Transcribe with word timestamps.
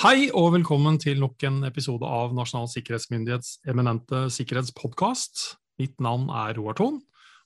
Hei 0.00 0.30
og 0.32 0.54
velkommen 0.54 0.94
til 0.96 1.18
nok 1.20 1.42
en 1.44 1.58
episode 1.68 2.08
av 2.08 2.30
Nasjonal 2.32 2.70
sikkerhetsmyndighets 2.72 3.58
eminente 3.68 4.22
sikkerhetspodkast. 4.32 5.42
Mitt 5.76 5.98
navn 6.00 6.30
er 6.32 6.54
Roar 6.56 6.78
Thon, 6.78 6.96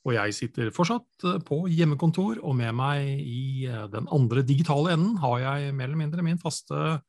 og 0.06 0.14
jeg 0.14 0.36
sitter 0.36 0.70
fortsatt 0.76 1.26
eh, 1.26 1.40
på 1.42 1.64
hjemmekontor. 1.66 2.38
Og 2.46 2.54
med 2.60 2.70
meg 2.78 3.08
i 3.18 3.66
eh, 3.66 3.88
den 3.90 4.06
andre 4.06 4.44
digitale 4.46 4.94
enden 4.94 5.16
har 5.24 5.40
jeg 5.42 5.74
mer 5.74 5.88
eller 5.88 6.02
mindre 6.04 6.22
min 6.28 6.38
faste 6.38 7.00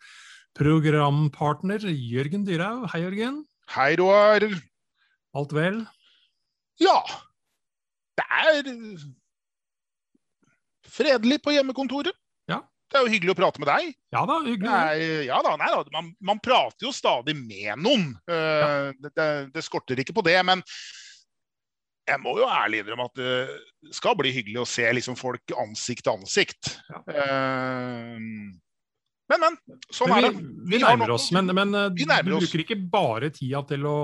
programpartner 0.58 1.86
Jørgen 1.94 2.50
Dyrhaug. 2.50 2.90
Hei, 2.96 3.04
Jørgen. 3.06 3.44
Hei, 3.78 3.92
Roar. 4.02 4.50
Alt 5.38 5.54
vel? 5.54 5.82
Ja. 6.82 6.98
Det 8.18 8.26
er 8.42 8.74
fredelig 10.90 11.44
på 11.46 11.54
hjemmekontoret. 11.54 12.18
Ja. 12.86 12.92
Det 12.92 13.00
er 13.00 13.08
jo 13.08 13.14
hyggelig 13.16 13.34
å 13.34 13.38
prate 13.40 13.62
med 13.62 13.70
deg. 13.72 13.96
Ja 14.14 14.22
da, 14.30 14.36
hyggelig. 14.46 14.70
Nei, 14.70 15.08
ja 15.28 15.40
da, 15.44 15.56
nei 15.60 15.72
da. 15.74 15.82
Man, 15.96 16.12
man, 16.22 16.42
prater 16.44 16.86
jo 16.88 16.94
stadig 16.94 17.34
med 17.38 17.82
noen. 17.82 18.12
Uh, 18.30 18.94
det, 19.02 19.12
det, 19.18 19.30
det, 19.56 19.64
skorter 19.66 20.00
ikke 20.00 20.16
på 20.16 20.24
det. 20.28 20.38
Men 20.46 20.62
jeg 22.06 22.22
må 22.22 22.36
jo 22.38 22.46
ærlig 22.46 22.84
innrømme 22.84 23.10
at 23.10 23.18
det 23.18 23.96
skal 23.98 24.14
bli 24.20 24.30
hyggelig 24.36 24.62
å 24.62 24.70
se 24.70 24.86
liksom, 24.94 25.18
folk 25.18 25.56
ansikt 25.58 26.06
til 26.06 26.14
ansikt. 26.14 26.76
Ja. 26.94 27.02
Uh, 27.10 28.54
men, 29.32 29.42
men. 29.42 29.60
Sånn 29.90 30.12
men 30.12 30.22
vi, 30.22 30.28
er 30.28 30.32
det. 30.32 30.42
Vi, 30.46 30.76
vi 30.76 30.82
nærmer 30.84 31.16
oss. 31.16 31.30
Men, 31.34 31.50
men 31.58 31.74
eh, 31.74 31.92
vi 31.96 32.08
nærmer 32.10 32.36
du 32.36 32.46
bruker 32.46 32.62
ikke 32.66 32.78
bare 32.92 33.32
tida 33.34 33.64
til 33.70 33.88
å 33.90 33.98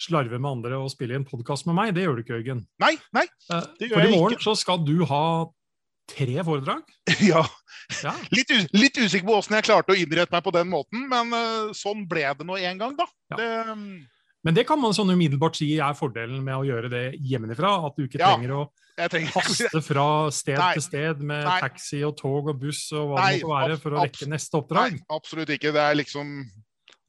slarve 0.00 0.40
med 0.40 0.48
andre 0.48 0.78
og 0.80 0.92
spille 0.92 1.16
i 1.16 1.20
en 1.20 1.26
podkast 1.28 1.66
med 1.68 1.76
meg. 1.76 1.94
Det 1.96 2.04
gjør 2.04 2.18
du 2.18 2.22
ikke, 2.24 2.36
Jørgen. 2.38 2.62
Nei, 2.82 2.94
nei, 3.16 3.26
det 3.80 3.88
gjør 3.90 3.96
For 3.96 4.08
i 4.08 4.12
morgen 4.14 4.44
så 4.44 4.54
skal 4.56 4.84
du 4.84 4.98
ha 5.08 5.24
tre 6.12 6.46
foredrag? 6.46 6.86
Ja. 7.30 7.42
ja. 8.04 8.14
Litt, 8.30 8.52
litt, 8.70 8.98
usikker 9.00 9.26
på 9.26 9.40
åssen 9.40 9.56
jeg 9.58 9.66
klarte 9.66 9.94
å 9.94 9.98
innrette 9.98 10.32
meg 10.34 10.44
på 10.46 10.52
den 10.54 10.70
måten, 10.70 11.08
men 11.10 11.34
uh, 11.34 11.72
sånn 11.76 12.04
ble 12.10 12.22
det 12.38 12.46
nå 12.46 12.58
en 12.60 12.80
gang, 12.80 12.96
da. 12.98 13.06
Ja. 13.32 13.40
Det, 13.40 13.50
um... 13.74 13.84
Men 14.46 14.56
det 14.56 14.64
kan 14.68 14.80
man 14.80 14.94
sånn 14.96 15.10
umiddelbart 15.12 15.58
si 15.58 15.74
er 15.76 15.96
fordelen 15.98 16.40
med 16.44 16.56
å 16.56 16.64
gjøre 16.64 16.88
det 16.88 17.02
hjemmefra. 17.28 17.74
At 17.90 17.98
du 17.98 18.06
ikke 18.06 18.22
trenger 18.22 18.54
å 18.56 18.60
trenger... 18.96 19.34
haste 19.34 19.82
fra 19.84 20.06
sted 20.32 20.56
Nei. 20.56 20.70
til 20.78 20.84
sted 20.86 21.20
med 21.20 21.44
Nei. 21.44 21.58
taxi 21.60 22.00
og 22.08 22.14
tog 22.16 22.48
og 22.48 22.62
buss 22.62 22.86
og 22.94 23.12
hva 23.12 23.26
Nei, 23.26 23.34
det 23.36 23.44
måtte 23.44 23.58
være 23.66 23.78
for 23.82 23.96
å 23.96 24.06
rekke 24.06 24.30
neste 24.32 24.60
oppdrag. 24.62 24.96
Nei, 24.96 25.06
absolutt 25.12 25.52
ikke. 25.56 25.74
Det 25.76 25.84
er 25.84 25.98
liksom 26.00 26.32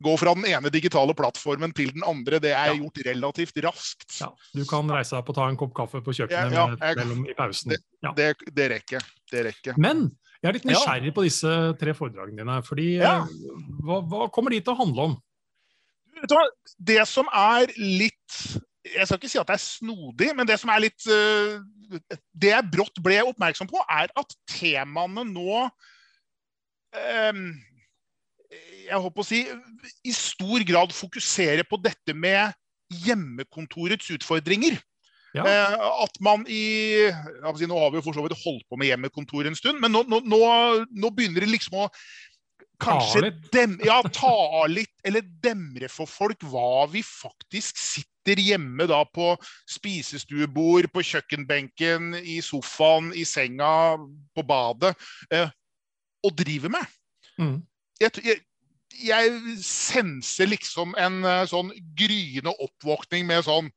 gå 0.03 0.15
fra 0.19 0.33
den 0.37 0.47
ene 0.49 0.71
digitale 0.73 1.13
plattformen 1.17 1.73
til 1.77 1.91
den 1.95 2.05
andre, 2.07 2.39
det 2.43 2.53
er 2.55 2.73
ja. 2.73 2.79
gjort 2.79 3.01
relativt 3.07 3.61
raskt. 3.65 4.07
Ja, 4.19 4.31
du 4.57 4.63
kan 4.69 4.89
reise 4.91 5.15
deg 5.15 5.23
opp 5.23 5.31
og 5.33 5.37
ta 5.37 5.47
en 5.51 5.59
kopp 5.59 5.75
kaffe 5.77 6.01
på 6.05 6.15
kjøkkenet 6.17 6.57
ja, 6.57 6.65
jeg, 6.73 6.99
mellom, 7.01 7.23
i 7.29 7.37
pausen. 7.37 7.75
Det, 7.75 7.81
det, 8.17 8.31
det, 8.49 8.67
rekker. 8.75 9.11
det 9.31 9.45
rekker. 9.49 9.79
Men 9.81 10.09
jeg 10.41 10.49
er 10.49 10.57
litt 10.57 10.65
nysgjerrig 10.65 11.13
på 11.13 11.25
disse 11.27 11.51
tre 11.77 11.93
foredragene 11.97 12.41
dine. 12.41 12.57
fordi 12.65 12.87
eh, 12.97 13.29
hva, 13.85 14.01
hva, 14.01 14.25
kommer 14.33 14.53
de 14.53 14.61
til 14.63 14.73
å 14.73 14.79
handle 14.79 15.07
om? 15.11 15.15
Det 16.77 17.01
som 17.09 17.29
er 17.33 17.71
litt 17.77 18.35
Jeg 18.85 19.07
skal 19.07 19.17
ikke 19.17 19.29
si 19.31 19.39
at 19.41 19.49
det 19.49 19.55
er 19.57 19.63
snodig, 19.63 20.27
men 20.37 20.49
det 20.49 20.57
som 20.61 20.69
er 20.73 20.83
litt 20.83 21.05
eh, 21.09 21.61
Det 22.33 22.51
jeg 22.51 22.69
brått 22.73 23.01
ble 23.05 23.21
oppmerksom 23.29 23.69
på, 23.69 23.81
er 23.85 24.09
at 24.17 24.35
temaene 24.49 25.25
nå 25.29 25.61
um, 27.29 27.45
jeg 28.91 29.03
håper 29.05 29.23
å 29.23 29.27
si, 29.27 29.41
i 30.03 30.13
stor 30.15 30.63
grad 30.67 30.93
fokusere 30.95 31.65
på 31.67 31.79
dette 31.81 32.15
med 32.17 32.51
hjemmekontorets 33.05 34.11
utfordringer. 34.17 34.75
Ja. 35.31 35.45
Eh, 35.47 35.75
at 36.03 36.17
man 36.19 36.41
i 36.51 37.07
si, 37.07 37.67
Nå 37.69 37.77
har 37.79 37.93
vi 37.93 38.01
jo 38.01 38.03
for 38.03 38.17
så 38.17 38.25
vidt 38.25 38.35
holdt 38.41 38.65
på 38.67 38.79
med 38.79 38.89
hjemmekontor 38.89 39.47
en 39.47 39.55
stund, 39.55 39.79
men 39.79 39.93
nå, 39.95 40.03
nå, 40.11 40.19
nå, 40.27 40.41
nå 40.91 41.11
begynner 41.15 41.45
det 41.45 41.53
liksom 41.53 41.85
å 41.85 41.87
kanskje 42.81 43.29
dem, 43.53 43.77
ja, 43.85 43.99
ta 44.13 44.65
litt, 44.67 44.93
eller 45.07 45.25
demre 45.43 45.87
for 45.91 46.09
folk 46.09 46.41
hva 46.49 46.87
vi 46.91 47.03
faktisk 47.05 47.77
sitter 47.77 48.41
hjemme 48.41 48.87
da 48.89 49.03
på 49.05 49.33
spisestuebord, 49.69 50.89
på 50.93 51.03
kjøkkenbenken, 51.13 52.15
i 52.21 52.39
sofaen, 52.45 53.11
i 53.17 53.25
senga, 53.27 53.97
på 54.35 54.45
badet, 54.47 54.95
eh, 55.33 55.49
og 56.25 56.35
driver 56.37 56.73
med. 56.73 56.97
Mm. 57.41 57.59
Jeg, 58.01 58.17
jeg, 58.25 58.41
jeg 58.99 59.57
senser 59.65 60.49
liksom 60.51 60.95
en 60.99 61.21
eh, 61.27 61.45
sånn 61.49 61.71
gryende 61.97 62.53
oppvåkning 62.63 63.27
med 63.29 63.45
sånn 63.47 63.69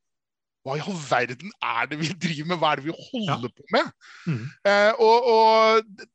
Hva 0.65 0.79
i 0.79 0.85
all 0.85 0.97
verden 0.97 1.53
er 1.61 1.91
det 1.91 1.99
vi 2.01 2.09
driver 2.27 2.51
med? 2.53 2.61
Hva 2.61 2.73
er 2.73 2.81
det 2.81 2.87
vi 2.89 2.97
holder 3.11 3.49
ja. 3.49 3.53
på 3.53 3.67
med? 3.75 3.91
Mm. 4.27 4.45
Eh, 4.71 4.93
og, 5.05 5.29
og, 5.35 6.15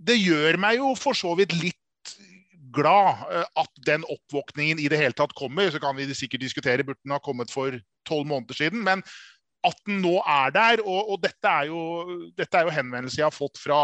det 0.00 0.16
gjør 0.16 0.56
meg 0.62 0.78
jo 0.80 0.94
for 0.96 1.16
så 1.16 1.34
vidt 1.36 1.52
litt 1.60 2.14
glad 2.72 3.26
eh, 3.28 3.44
at 3.60 3.82
den 3.84 4.06
oppvåkningen 4.08 4.80
i 4.80 4.88
det 4.88 5.00
hele 5.00 5.16
tatt 5.16 5.36
kommer. 5.36 5.68
Så 5.68 5.82
kan 5.82 5.98
vi 5.98 6.08
sikkert 6.16 6.46
diskutere 6.46 6.86
burde 6.86 7.02
den 7.04 7.12
ha 7.12 7.20
kommet 7.20 7.52
for 7.52 7.76
tolv 8.08 8.30
måneder 8.30 8.56
siden. 8.56 8.80
Men 8.86 9.04
at 9.66 9.76
den 9.86 10.00
nå 10.04 10.16
er 10.24 10.54
der. 10.54 10.84
Og, 10.86 11.12
og 11.14 11.20
dette, 11.24 11.52
er 11.52 11.68
jo, 11.68 12.30
dette 12.38 12.56
er 12.56 12.68
jo 12.68 12.74
henvendelser 12.74 13.22
jeg 13.22 13.28
har 13.28 13.36
fått 13.36 13.60
fra 13.60 13.82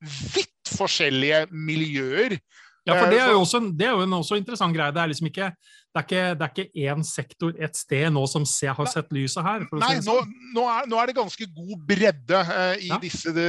vidt 0.00 0.72
forskjellige 0.72 1.44
miljøer. 1.52 2.38
Ja, 2.88 2.96
for 2.96 3.12
det 3.12 3.20
er 3.20 3.34
jo 3.34 3.42
også, 3.42 3.60
det 3.76 3.86
er 3.86 3.96
jo 3.96 4.06
en 4.06 4.16
også 4.18 4.38
interessant 4.40 4.76
greie. 4.76 4.94
Det 4.94 5.02
er 5.02 5.12
liksom 5.12 5.28
ikke 5.28 5.52
det 5.88 6.00
er 6.00 6.04
ikke, 6.04 6.34
det 6.36 6.44
er 6.44 6.52
ikke 6.52 6.90
én 6.92 7.04
sektor 7.06 7.54
et 7.64 7.76
sted 7.76 8.10
nå 8.12 8.22
som 8.28 8.44
ser, 8.46 8.74
har 8.76 8.90
sett 8.92 9.08
lyset 9.14 9.42
her? 9.44 9.64
Nei, 9.80 9.94
nå, 10.02 10.18
sånn. 10.20 10.34
nå, 10.54 10.66
er, 10.68 10.84
nå, 10.90 11.00
er, 11.00 11.08
det 11.08 11.16
ganske 11.16 11.48
god 11.56 11.86
bredde 11.88 12.42
eh, 12.44 12.84
i, 12.84 12.90
ja. 12.92 13.00
disse, 13.02 13.32
de, 13.34 13.46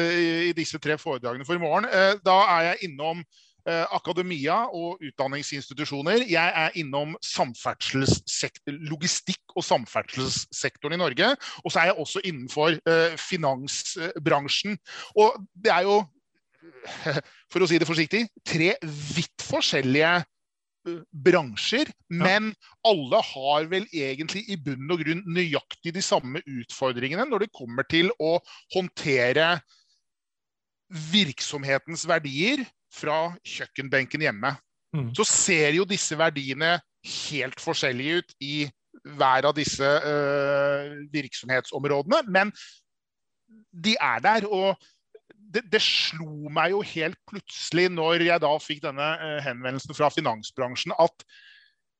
i, 0.47 0.53
disse, 0.57 0.79
tre 0.81 0.95
foredragene 1.01 1.45
for 1.47 1.59
i 1.59 1.61
morgen. 1.61 1.89
Eh, 1.91 2.16
da 2.25 2.38
er 2.55 2.66
jeg 2.69 2.89
innom 2.89 3.19
eh, 3.22 3.83
akademia 3.97 4.61
og 4.72 5.03
utdanningsinstitusjoner. 5.11 6.23
Jeg 6.31 6.56
er 6.63 6.79
innom 6.79 7.17
logistikk- 8.88 9.57
og 9.59 9.66
samferdselssektoren 9.67 10.95
i 10.95 11.01
Norge. 11.03 11.33
Og 11.66 11.73
så 11.73 11.83
er 11.83 11.91
jeg 11.91 12.00
også 12.06 12.23
innenfor 12.23 12.79
finansbransjen. 13.19 14.79
Og 15.19 15.44
det 15.59 15.75
er 15.75 15.89
jo 15.91 16.00
for 17.52 17.63
å 17.63 17.69
si 17.69 17.80
det 17.80 17.88
forsiktig, 17.90 18.25
tre 18.47 18.74
vidt 18.84 19.46
forskjellige 19.46 20.19
bransjer, 21.12 21.90
men 22.07 22.52
ja. 22.53 22.69
alle 22.90 23.22
har 23.31 23.68
vel 23.72 23.85
egentlig 23.91 24.46
i 24.52 24.57
bunn 24.63 24.90
og 24.94 25.03
grunn 25.03 25.22
nøyaktig 25.28 25.94
de 25.96 26.03
samme 26.03 26.41
utfordringene 26.47 27.25
når 27.30 27.46
det 27.46 27.52
kommer 27.56 27.88
til 27.91 28.12
å 28.18 28.38
håndtere 28.74 29.57
virksomhetens 31.12 32.07
verdier 32.09 32.63
fra 32.94 33.36
kjøkkenbenken 33.46 34.24
hjemme. 34.25 34.56
Mm. 34.96 35.12
Så 35.18 35.28
ser 35.28 35.75
jo 35.78 35.86
disse 35.86 36.18
verdiene 36.18 36.80
helt 37.30 37.62
forskjellige 37.62 38.24
ut 38.24 38.34
i 38.41 38.56
hver 39.19 39.46
av 39.47 39.53
disse 39.56 39.86
uh, 39.86 40.96
virksomhetsområdene, 41.13 42.24
men 42.31 42.51
de 43.69 43.94
er 44.01 44.24
der. 44.25 44.47
og 44.50 44.80
det, 45.50 45.66
det, 45.74 45.82
slo 45.84 46.50
meg 46.54 46.74
jo 46.76 46.82
helt 46.96 47.20
plutselig 47.30 47.90
når 47.92 48.26
jeg 48.28 48.44
da 48.44 48.56
fikk 48.62 48.84
denne 48.86 49.12
uh, 49.20 49.38
henvendelsen 49.46 49.98
fra 49.98 50.12
finansbransjen, 50.14 50.94
at 51.00 51.26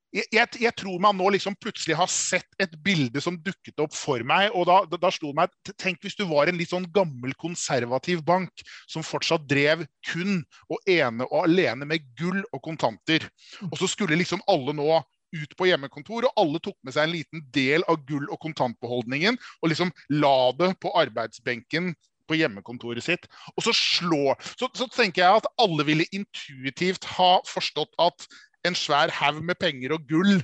jeg, 0.10 0.26
jeg, 0.34 0.50
jeg, 0.64 0.74
tror 0.78 0.98
man 1.02 1.18
nå 1.20 1.28
liksom 1.36 1.54
plutselig 1.62 1.94
har 2.00 2.10
sett 2.10 2.48
et 2.62 2.72
bilde 2.86 3.22
som 3.22 3.38
dukket 3.46 3.82
opp 3.84 3.94
for 3.94 4.24
meg. 4.26 4.50
og 4.58 4.66
da, 4.66 4.80
da, 4.90 4.98
da 5.06 5.12
slo 5.14 5.30
det 5.30 5.38
meg, 5.44 5.54
Tenk 5.78 6.02
hvis 6.02 6.18
du 6.18 6.24
var 6.30 6.50
en 6.50 6.58
litt 6.58 6.74
sånn 6.74 6.88
gammel, 6.96 7.36
konservativ 7.38 8.24
bank 8.26 8.64
som 8.90 9.06
fortsatt 9.06 9.46
drev 9.50 9.86
kun 10.10 10.42
og 10.70 10.90
ene 10.90 11.28
og 11.30 11.46
alene 11.46 11.86
med 11.90 12.10
gull 12.18 12.42
og 12.50 12.64
kontanter. 12.66 13.28
Og 13.70 13.78
så 13.78 13.90
skulle 13.92 14.18
liksom 14.18 14.42
alle 14.50 14.74
nå 14.78 14.90
ut 15.30 15.52
på 15.58 15.68
hjemmekontor, 15.70 16.26
og 16.26 16.42
alle 16.42 16.62
tok 16.64 16.78
med 16.82 16.96
seg 16.96 17.06
en 17.06 17.14
liten 17.14 17.44
del 17.54 17.86
av 17.86 18.02
gull- 18.10 18.32
og 18.34 18.40
kontantbeholdningen 18.42 19.38
og 19.62 19.70
liksom 19.70 19.92
la 20.18 20.50
det 20.58 20.72
på 20.82 20.94
arbeidsbenken 20.98 21.94
på 22.30 22.38
hjemmekontoret 22.40 23.06
sitt. 23.06 23.26
Og 23.56 23.66
så 23.66 23.74
slår 23.76 24.38
så, 24.54 24.70
så, 24.78 24.88
tenker 24.94 25.26
jeg 25.26 25.42
at 25.42 25.50
alle 25.62 25.86
ville 25.88 26.08
intuitivt 26.16 27.08
ha 27.18 27.40
forstått 27.50 27.98
at 28.02 28.30
en 28.68 28.78
svær 28.78 29.12
haug 29.16 29.42
med 29.46 29.60
penger 29.60 29.96
og 29.96 30.06
gull 30.10 30.38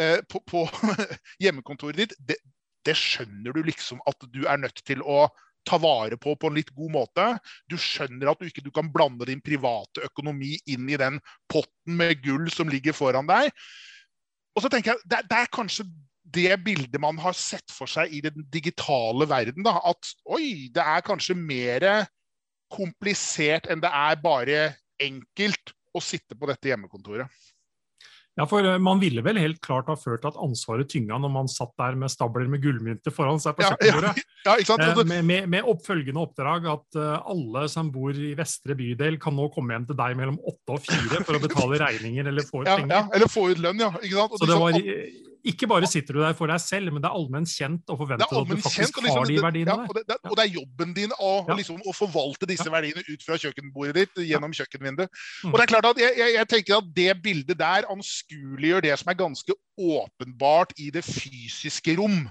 eh, 0.00 0.18
på, 0.28 0.42
på 0.48 0.66
hjemmekontoret 1.42 2.02
ditt, 2.02 2.18
det, 2.28 2.38
det 2.86 2.98
skjønner 2.98 3.54
du 3.54 3.62
liksom 3.66 4.02
at 4.08 4.28
du 4.32 4.44
er 4.48 4.60
nødt 4.62 4.84
til 4.86 5.04
å 5.04 5.26
ta 5.68 5.78
vare 5.78 6.16
på 6.18 6.34
på 6.34 6.50
en 6.50 6.56
litt 6.58 6.72
god 6.74 6.90
måte. 6.96 7.26
Du 7.70 7.76
skjønner 7.78 8.32
at 8.32 8.40
du 8.40 8.48
ikke 8.48 8.64
du 8.64 8.72
kan 8.74 8.90
blande 8.92 9.28
din 9.28 9.42
private 9.44 10.08
økonomi 10.08 10.56
inn 10.66 10.88
i 10.90 10.98
den 10.98 11.20
potten 11.50 11.98
med 12.00 12.22
gull 12.24 12.48
som 12.50 12.70
ligger 12.72 12.96
foran 12.96 13.30
deg. 13.30 13.52
Og 14.56 14.64
så 14.64 14.72
tenker 14.72 14.92
jeg, 14.92 15.04
det, 15.08 15.22
det 15.30 15.38
er 15.38 15.52
kanskje 15.54 15.86
det 16.34 16.56
bildet 16.64 17.00
man 17.02 17.18
har 17.22 17.36
sett 17.36 17.72
for 17.72 17.90
seg 17.90 18.12
i 18.14 18.22
den 18.24 18.46
digitale 18.52 19.28
verden. 19.30 19.64
Da, 19.66 19.78
at 19.92 20.12
oi, 20.32 20.68
det 20.72 20.84
er 20.84 21.06
kanskje 21.06 21.36
mer 21.38 21.86
komplisert 22.72 23.68
enn 23.70 23.82
det 23.82 23.92
er 23.92 24.20
bare 24.22 24.60
enkelt 25.02 25.74
å 25.92 26.00
sitte 26.00 26.38
på 26.38 26.48
dette 26.48 26.70
hjemmekontoret. 26.70 27.28
Ja, 28.38 28.46
for 28.48 28.64
eh, 28.64 28.78
Man 28.80 29.00
ville 29.02 29.20
vel 29.24 29.36
helt 29.36 29.60
klart 29.64 29.90
ha 29.92 29.96
ført 29.98 30.24
at 30.24 30.38
ansvaret 30.40 30.88
tynga 30.88 31.18
når 31.20 31.32
man 31.34 31.50
satt 31.52 31.74
der 31.80 31.96
med 32.00 32.12
stabler 32.12 32.48
med 32.48 32.62
gullmynter 32.64 33.12
foran 33.12 33.40
seg 33.42 33.58
på 33.58 33.66
kjøkkenbordet. 33.66 34.22
Ja, 34.46 34.54
ja, 34.56 34.76
ja, 34.80 34.94
med, 35.04 35.26
med, 35.28 35.50
med, 35.52 35.68
oppfølgende 35.68 36.22
oppdrag 36.22 36.68
at 36.72 36.98
uh, 36.98 37.18
alle 37.28 37.66
som 37.72 37.90
bor 37.92 38.16
i 38.16 38.32
vestre 38.38 38.76
bydel, 38.78 39.18
kan 39.20 39.36
nå 39.36 39.50
komme 39.52 39.76
hjem 39.76 39.90
til 39.90 40.00
deg 40.00 40.16
mellom 40.16 40.40
åtte 40.40 40.78
og 40.78 40.80
fire 40.86 41.20
for 41.26 41.36
å 41.36 41.42
betale 41.44 41.80
regninger 41.84 42.32
eller 42.32 42.48
få 42.48 42.64
ut 42.64 42.72
penger. 42.72 43.12
Eller 43.12 43.32
få 43.32 43.50
ut 43.52 43.62
lønn, 43.66 43.84
ja. 43.84 43.92
Så 44.32 44.48
det 44.48 44.58
var 44.64 44.80
ikke 45.42 45.66
bare 45.66 45.88
sitter 45.90 46.14
du 46.14 46.20
der 46.22 46.34
for 46.38 46.50
deg 46.50 46.60
selv, 46.62 46.92
men 46.94 47.02
det 47.02 47.08
er 47.08 47.16
allment 47.18 47.50
kjent 47.50 47.90
og 47.90 47.98
forventet 47.98 48.28
at 48.30 48.50
du 48.50 48.60
faktisk 48.62 49.00
liksom, 49.02 49.08
har 49.18 49.26
de 49.26 49.38
verdiene 49.42 49.74
ja, 49.74 49.86
og, 49.88 49.96
det, 49.96 50.02
det, 50.06 50.18
og, 50.28 50.36
det, 50.38 50.44
er 50.44 50.58
jobben 50.58 50.92
din 50.94 51.14
å, 51.16 51.32
ja. 51.48 51.56
liksom, 51.58 51.80
å 51.82 51.94
forvalte 51.96 52.48
disse 52.50 52.68
ja. 52.68 52.74
verdiene 52.74 53.02
ut 53.08 53.26
fra 53.26 53.38
kjøkkenbordet 53.42 53.96
ditt 53.98 54.22
gjennom 54.28 54.54
kjøkkenvinduet. 54.54 55.10
Mm. 55.10 55.50
Og 55.50 55.56
det 55.58 55.64
er 55.64 55.72
klart 55.72 55.88
at 55.90 56.02
jeg, 56.02 56.14
jeg, 56.20 56.36
jeg, 56.36 56.50
tenker 56.52 56.78
at 56.78 56.92
det 57.00 57.16
bildet 57.24 57.58
der 57.58 57.88
anskueliggjør 57.92 58.86
det 58.86 58.94
som 59.02 59.10
er 59.10 59.18
ganske 59.18 59.58
åpenbart 59.82 60.76
i 60.78 60.92
det 60.94 61.02
fysiske 61.06 61.96
rom. 61.98 62.22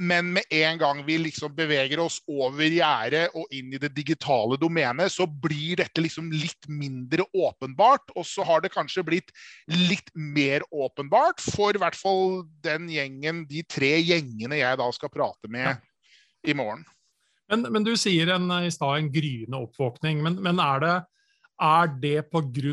Men 0.00 0.30
med 0.32 0.42
en 0.50 0.78
gang 0.80 1.02
vi 1.04 1.18
liksom 1.20 1.52
beveger 1.52 2.00
oss 2.00 2.22
over 2.30 2.72
gjerdet 2.72 3.34
og 3.36 3.50
inn 3.52 3.74
i 3.76 3.80
det 3.82 3.90
digitale 3.92 4.56
domenet, 4.56 5.12
så 5.12 5.26
blir 5.28 5.76
dette 5.82 6.00
liksom 6.00 6.30
litt 6.32 6.68
mindre 6.72 7.26
åpenbart. 7.36 8.14
Og 8.16 8.24
så 8.24 8.46
har 8.48 8.64
det 8.64 8.72
kanskje 8.72 9.04
blitt 9.04 9.28
litt 9.68 10.08
mer 10.14 10.64
åpenbart 10.72 11.44
for 11.44 11.76
i 11.76 11.82
hvert 11.82 11.98
fall 12.00 12.46
den 12.64 12.88
gjengen, 12.88 13.44
de 13.50 13.60
tre 13.68 13.98
gjengene 13.98 14.62
jeg 14.62 14.80
da 14.80 14.88
skal 14.96 15.12
prate 15.12 15.52
med 15.52 15.68
ja. 15.68 15.76
i 16.48 16.56
morgen. 16.56 16.86
Men, 17.50 17.66
men, 17.68 17.84
du 17.84 17.92
sier 17.98 18.30
en, 18.32 18.48
i 18.64 18.72
stad 18.72 18.96
en 18.96 19.12
gryende 19.12 19.60
oppvåkning. 19.66 20.22
Men, 20.24 20.40
men 20.40 20.62
er 20.64 20.84
det 20.86 20.96
er 21.60 21.90
det 22.00 22.16
pga. 22.32 22.72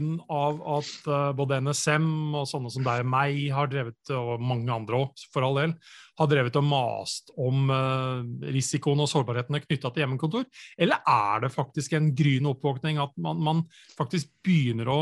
at 0.78 1.08
uh, 1.08 1.32
både 1.36 1.60
NSM 1.62 2.36
og 2.36 2.48
sånne 2.48 2.72
som 2.72 2.86
deg 2.86 3.04
og 3.04 3.12
meg 3.12 3.40
har 3.54 3.70
drevet, 3.72 4.00
og 4.16 4.42
mange 4.42 4.72
andre 4.74 5.04
òg, 5.04 5.24
for 5.34 5.46
all 5.46 5.60
del, 5.60 5.76
har 6.18 6.32
drevet 6.32 6.58
og 6.58 6.66
mast 6.66 7.32
om 7.38 7.70
uh, 7.70 8.24
risikoen 8.54 9.04
og 9.04 9.10
sårbarhetene 9.12 9.62
knytta 9.66 9.92
til 9.92 10.06
hjemmekontor? 10.06 10.48
Eller 10.80 11.04
er 11.04 11.46
det 11.46 11.54
faktisk 11.54 11.98
en 11.98 12.12
gryende 12.18 12.56
oppvåkning 12.56 13.02
at 13.04 13.16
man, 13.22 13.42
man, 13.44 13.64
faktisk 13.98 14.32
begynner 14.46 14.92
å 14.92 15.00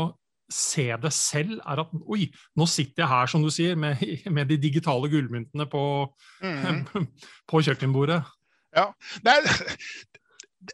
se 0.52 0.88
det 1.02 1.12
selv? 1.14 1.60
er 1.62 1.84
at 1.86 1.94
Oi, 2.06 2.28
nå 2.58 2.68
sitter 2.70 3.04
jeg 3.04 3.12
her, 3.14 3.30
som 3.30 3.44
du 3.44 3.52
sier, 3.54 3.78
med, 3.78 4.02
med 4.36 4.50
de 4.50 4.60
digitale 4.60 5.10
gullmyntene 5.12 5.68
på, 5.70 5.84
mm. 6.42 7.06
på 7.50 7.64
kjøkkenbordet. 7.68 8.20
Ja, 8.76 8.90
det 9.24 9.32
er, 9.32 9.46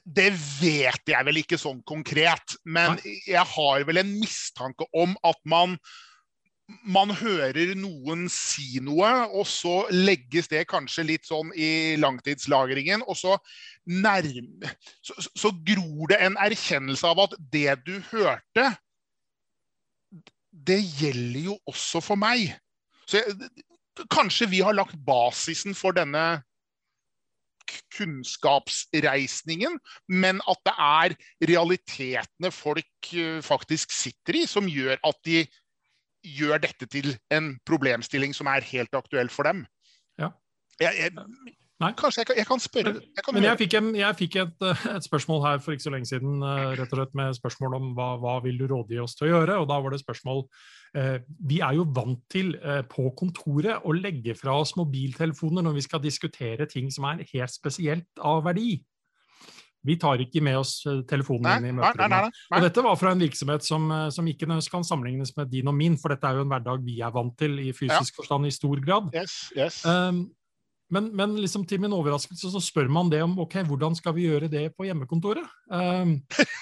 det 0.05 0.31
vet 0.61 1.12
jeg 1.12 1.27
vel 1.29 1.43
ikke 1.43 1.59
sånn 1.61 1.83
konkret, 1.89 2.56
men 2.65 2.99
jeg 3.05 3.44
har 3.55 3.85
vel 3.89 4.03
en 4.03 4.17
mistanke 4.21 4.89
om 4.97 5.15
at 5.27 5.39
man 5.49 5.79
man 6.89 7.11
hører 7.12 7.75
noen 7.77 8.27
si 8.33 8.81
noe, 8.81 9.11
og 9.35 9.44
så 9.50 9.83
legges 9.93 10.49
det 10.49 10.62
kanskje 10.71 11.05
litt 11.05 11.27
sånn 11.29 11.50
i 11.53 11.99
langtidslagringen. 12.00 13.03
Og 13.05 13.19
så, 13.19 13.37
nærme, 13.91 14.71
så, 15.05 15.17
så 15.37 15.53
gror 15.67 16.12
det 16.12 16.21
en 16.25 16.39
erkjennelse 16.41 17.11
av 17.11 17.25
at 17.27 17.37
det 17.53 17.77
du 17.87 17.99
hørte, 18.12 18.71
det 20.53 20.81
gjelder 21.00 21.50
jo 21.50 21.59
også 21.69 22.03
for 22.05 22.21
meg. 22.21 22.55
Så 23.05 23.21
jeg, 23.21 23.53
kanskje 24.12 24.49
vi 24.53 24.62
har 24.65 24.77
lagt 24.77 24.97
basisen 25.06 25.77
for 25.77 25.97
denne 25.97 26.43
kunnskapsreisningen, 27.97 29.79
men 30.09 30.43
at 30.49 30.62
det 30.67 30.75
er 30.76 31.17
realitetene 31.53 32.53
folk 32.55 33.12
eh, 33.14 33.41
faktisk 33.44 33.94
sitter 33.94 34.43
i, 34.43 34.47
som 34.50 34.69
gjør 34.70 34.99
at 35.00 35.19
de 35.26 35.44
gjør 36.23 36.62
dette 36.62 36.87
til 36.87 37.14
en 37.35 37.56
problemstilling 37.67 38.35
som 38.37 38.50
er 38.50 38.67
helt 38.70 38.94
aktuell 38.94 39.31
for 39.32 39.49
dem. 39.49 39.64
Ja. 40.20 40.31
Jeg, 40.81 40.94
jeg, 41.00 41.56
Kanskje 41.99 42.23
jeg 42.23 42.26
kan, 42.26 42.37
jeg 42.38 42.47
kan 42.47 42.61
spørre. 42.62 42.93
Kan 43.25 43.35
men 43.35 43.44
jeg 43.49 43.59
fikk, 43.59 43.75
en, 43.75 43.88
jeg 43.99 44.19
fikk 44.19 44.37
et, 44.44 44.55
eh, 44.62 44.85
et, 44.94 45.05
spørsmål 45.05 45.43
her 45.47 45.58
for 45.58 45.75
ikke 45.75 45.82
så 45.88 45.94
lenge 45.94 46.06
siden 46.06 46.44
eh, 46.47 46.76
rett 46.79 46.93
og 46.94 47.00
slett 47.00 47.17
med 47.19 47.35
spørsmål 47.35 47.75
om 47.81 47.88
hva, 47.97 48.12
hva 48.23 48.37
vil 48.44 48.61
du 48.61 48.69
rådgi 48.70 49.00
oss 49.03 49.17
til 49.19 49.26
å 49.26 49.32
gjøre. 49.32 49.58
og 49.62 49.67
Da 49.70 49.81
var 49.82 49.94
det 49.94 50.03
spørsmål 50.05 50.44
Vi 50.93 51.59
er 51.65 51.77
jo 51.79 51.87
vant 51.97 52.21
til 52.33 52.55
eh, 52.59 52.83
på 52.85 53.06
kontoret 53.17 53.85
å 53.89 53.94
legge 53.97 54.35
fra 54.37 54.59
oss 54.61 54.75
mobiltelefoner 54.77 55.65
når 55.65 55.79
vi 55.79 55.85
skal 55.87 56.03
diskutere 56.05 56.67
ting 56.69 56.91
som 56.93 57.06
er 57.09 57.23
helt 57.31 57.55
spesielt 57.55 58.21
av 58.21 58.43
verdi. 58.44 58.77
Vi 59.83 59.97
tar 59.99 60.21
ikke 60.23 60.43
med 60.44 60.61
oss 60.61 60.75
eh, 60.87 61.00
telefonen 61.09 61.49
inn 61.56 61.71
i 61.73 61.79
møterommet. 61.81 62.37
Og 62.53 62.67
dette 62.67 62.85
var 62.85 63.00
fra 63.00 63.15
en 63.17 63.25
virksomhet 63.25 63.65
som, 63.67 63.89
som 64.12 64.29
ikke 64.29 64.50
kan 64.69 64.85
sammenlignes 64.85 65.33
med 65.39 65.50
din 65.55 65.73
og 65.73 65.79
min, 65.79 65.97
for 65.99 66.12
dette 66.12 66.29
er 66.29 66.39
jo 66.39 66.44
en 66.44 66.53
hverdag 66.53 66.85
vi 66.85 67.00
er 67.00 67.17
vant 67.17 67.35
til 67.41 67.56
i 67.62 67.73
fysisk 67.73 68.12
ja. 68.12 68.19
forstand 68.21 68.50
i 68.50 68.55
stor 68.55 68.85
grad. 68.85 69.11
Yes, 69.17 69.41
yes. 69.56 69.83
Um, 69.89 70.27
men, 70.93 71.09
men 71.17 71.37
liksom 71.41 71.65
til 71.69 71.81
min 71.81 71.94
overraskelse 71.97 72.50
så 72.53 72.61
spør 72.62 72.91
man 72.93 73.11
det 73.12 73.23
om 73.25 73.39
ok, 73.41 73.62
hvordan 73.69 73.97
skal 73.97 74.15
vi 74.17 74.27
gjøre 74.29 74.50
det 74.53 74.67
på 74.77 74.85
hjemmekontoret. 74.85 75.47
Um, 75.73 76.19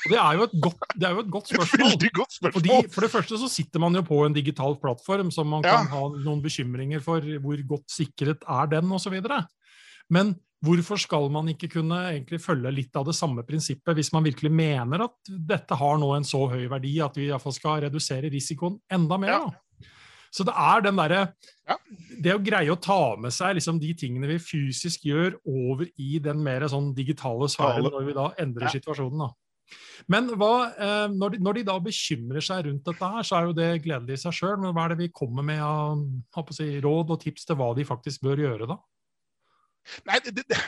det 0.07 0.19
er, 0.19 0.37
jo 0.39 0.47
et 0.47 0.55
godt, 0.63 0.85
det 0.95 1.11
jo 1.11 1.25
et 1.25 1.33
godt 1.35 1.51
spørsmål. 1.53 1.97
godt 2.21 2.37
spørsmål. 2.37 2.55
Fordi, 2.59 2.77
for 2.95 3.07
det 3.07 3.11
første 3.11 3.41
så 3.43 3.51
sitter 3.51 3.83
man 3.83 3.99
jo 3.99 4.05
på 4.07 4.21
en 4.27 4.37
digital 4.37 4.77
plattform 4.83 5.33
som 5.35 5.51
man 5.51 5.67
ja. 5.67 5.81
kan 5.81 5.91
ha 5.91 6.05
noen 6.15 6.45
bekymringer 6.45 7.03
for 7.03 7.27
hvor 7.43 7.65
godt 7.75 7.91
sikret 7.91 8.47
er 8.47 8.71
den, 8.71 8.95
osv. 8.95 9.19
Men 10.11 10.37
hvorfor 10.63 11.01
skal 11.01 11.27
man 11.33 11.51
ikke 11.51 11.71
kunne 11.73 11.99
egentlig 12.13 12.41
følge 12.45 12.71
litt 12.75 12.97
av 13.01 13.09
det 13.09 13.17
samme 13.17 13.43
prinsippet 13.49 13.97
hvis 13.97 14.13
man 14.15 14.27
virkelig 14.27 14.53
mener 14.53 15.07
at 15.09 15.33
dette 15.51 15.79
har 15.81 15.99
nå 15.99 16.13
en 16.15 16.29
så 16.29 16.45
høy 16.53 16.69
verdi 16.71 16.99
at 17.03 17.19
vi 17.19 17.27
i 17.27 17.33
hvert 17.33 17.43
fall 17.43 17.57
skal 17.57 17.83
redusere 17.87 18.31
risikoen 18.31 18.79
enda 18.93 19.19
mer? 19.19 19.35
Ja. 19.39 19.70
Så 20.31 20.47
det 20.47 20.55
er 20.55 20.85
den 20.85 20.99
derre 21.01 21.21
ja. 21.67 21.77
Det 22.23 22.35
å 22.35 22.43
greie 22.43 22.71
å 22.71 22.79
ta 22.79 23.17
med 23.19 23.35
seg 23.35 23.57
liksom 23.59 23.79
de 23.83 23.91
tingene 23.99 24.29
vi 24.31 24.41
fysisk 24.43 25.05
gjør, 25.07 25.37
over 25.47 25.87
i 26.03 26.19
den 26.23 26.41
mer 26.43 26.67
sånn 26.71 26.91
digitale 26.97 27.47
sfæren 27.51 27.87
når 27.87 28.09
vi 28.09 28.17
da 28.17 28.27
endrer 28.43 28.69
ja. 28.69 28.75
situasjonen. 28.75 29.23
da. 29.23 29.31
Men 30.11 30.31
hva, 30.39 30.55
eh, 30.75 31.07
når, 31.13 31.37
de, 31.37 31.41
når, 31.45 31.59
de, 31.59 31.65
da 31.69 31.77
bekymrer 31.83 32.45
seg 32.45 32.65
rundt 32.67 32.87
dette, 32.89 33.11
her, 33.15 33.27
så 33.27 33.39
er 33.39 33.49
jo 33.49 33.57
det 33.57 33.69
gledelig 33.85 34.19
i 34.19 34.23
seg 34.25 34.37
sjøl. 34.37 34.57
Men 34.63 34.75
hva 34.75 34.87
er 34.87 34.95
det 34.95 35.01
vi 35.05 35.11
kommer 35.15 35.47
med 35.47 35.63
av 35.63 36.55
si, 36.57 36.71
råd 36.83 37.15
og 37.15 37.21
tips 37.23 37.47
til 37.49 37.61
hva 37.61 37.71
de 37.79 37.87
faktisk 37.89 38.25
bør 38.27 38.43
gjøre 38.47 38.71
da? 38.71 38.79
Nei, 40.09 40.19
det, 40.27 40.43
det, 40.43 40.59